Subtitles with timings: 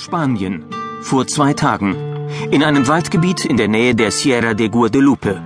[0.00, 0.64] Spanien.
[1.02, 1.94] Vor zwei Tagen.
[2.50, 5.42] In einem Waldgebiet in der Nähe der Sierra de Guadalupe.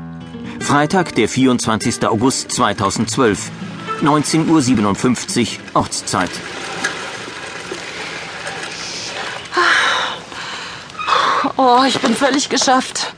[0.60, 2.06] Freitag, der 24.
[2.06, 3.50] August 2012.
[4.02, 6.30] 19.57 Uhr Ortszeit.
[11.56, 13.12] Oh, ich bin völlig geschafft.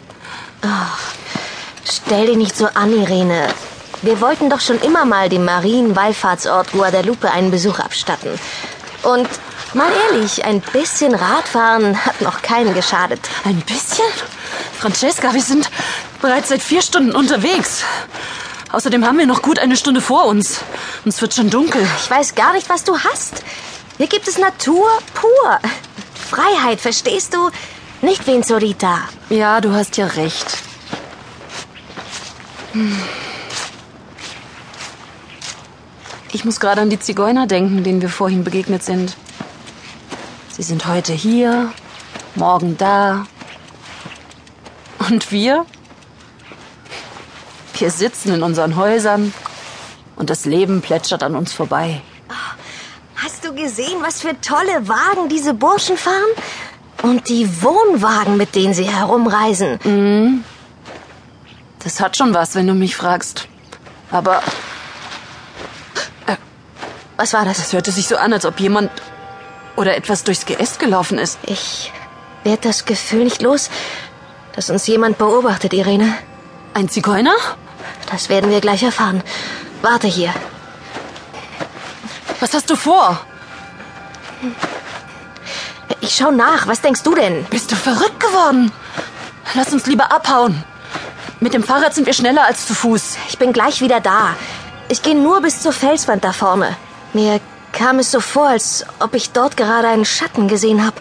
[1.85, 3.49] Stell dich nicht so an, Irene.
[4.03, 8.31] Wir wollten doch schon immer mal dem Marienwallfahrtsort Guadalupe einen Besuch abstatten.
[9.03, 9.29] Und
[9.77, 13.21] mal ehrlich, ein bisschen Radfahren hat noch keinen geschadet.
[13.45, 14.07] Ein bisschen?
[14.79, 15.71] Francesca, wir sind
[16.21, 17.85] bereits seit vier Stunden unterwegs.
[18.73, 20.61] Außerdem haben wir noch gut eine Stunde vor uns.
[21.05, 21.87] Und es wird schon dunkel.
[22.03, 23.43] Ich weiß gar nicht, was du hast.
[23.99, 25.61] Hier gibt es Natur pur.
[26.29, 27.51] Freiheit, verstehst du?
[28.03, 29.09] Nicht wie in Sorita.
[29.31, 30.59] Ja, du hast ja recht.
[32.73, 32.99] Hm.
[36.33, 39.17] Ich muss gerade an die Zigeuner denken, denen wir vorhin begegnet sind.
[40.57, 41.71] Sie sind heute hier,
[42.35, 43.27] morgen da.
[44.99, 45.67] Und wir?
[47.75, 49.35] Wir sitzen in unseren Häusern
[50.17, 52.01] und das Leben plätschert an uns vorbei.
[53.17, 56.33] Hast du gesehen, was für tolle Wagen diese Burschen fahren?
[57.03, 60.43] Und die Wohnwagen, mit denen sie herumreisen.
[61.85, 63.47] Das hat schon was, wenn du mich fragst.
[64.11, 64.43] Aber
[67.19, 67.59] Was war das?
[67.59, 68.91] es hörte sich so an, als ob jemand
[69.77, 71.39] oder etwas durchs Geäst gelaufen ist.
[71.47, 71.93] Ich
[72.45, 73.71] werd das Gefühl nicht los,
[74.55, 76.15] dass uns jemand beobachtet, Irene.
[76.75, 77.35] Ein Zigeuner?
[78.11, 79.23] Das werden wir gleich erfahren.
[79.83, 80.33] Warte hier.
[82.41, 83.21] Was hast du vor?
[86.01, 86.67] Ich schau nach.
[86.67, 87.45] Was denkst du denn?
[87.51, 88.73] Bist du verrückt geworden?
[89.55, 90.65] Lass uns lieber abhauen.
[91.41, 93.17] Mit dem Fahrrad sind wir schneller als zu Fuß.
[93.29, 94.37] Ich bin gleich wieder da.
[94.89, 96.77] Ich gehe nur bis zur Felswand da vorne.
[97.13, 97.41] Mir
[97.77, 100.97] kam es so vor, als ob ich dort gerade einen Schatten gesehen habe.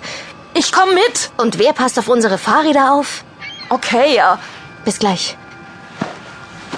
[0.54, 1.32] Ich komm mit.
[1.38, 3.24] Und wer passt auf unsere Fahrräder auf?
[3.70, 4.38] Okay, ja.
[4.84, 5.38] Bis gleich.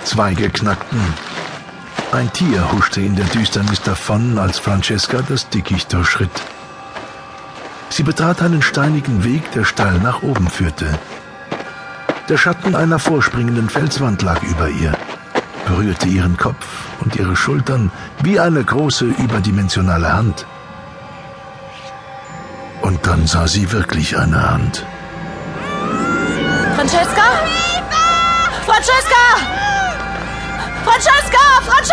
[0.04, 1.02] Zweige knackten.
[2.12, 6.32] Ein Tier huschte in der Düsternis davon, als Francesca das Dickicht durchschritt.
[7.90, 10.88] Sie betrat einen steinigen Weg, der steil nach oben führte.
[12.30, 14.97] Der Schatten einer vorspringenden Felswand lag über ihr,
[15.68, 16.66] berührte ihren Kopf
[17.02, 17.92] und ihre Schultern
[18.24, 20.46] wie eine große überdimensionale Hand.
[22.82, 24.86] Und dann sah sie wirklich eine Hand.
[26.76, 27.28] Francesca?
[28.66, 29.24] Francesca!
[30.86, 31.38] Francesca!
[31.66, 31.87] Francesca!